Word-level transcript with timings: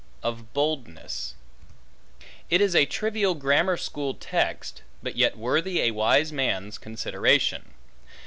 Of 0.23 0.51
Boldness 0.51 1.35
IT 2.49 2.59
IS 2.59 2.75
a 2.75 2.87
trivial 2.87 3.35
grammar 3.35 3.77
school 3.77 4.15
text, 4.15 4.81
but 5.03 5.15
yet 5.15 5.37
worthy 5.37 5.81
a 5.81 5.91
wise 5.91 6.33
man's 6.33 6.79
consideration. 6.79 7.75